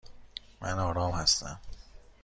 [0.61, 1.59] من آرام هستم.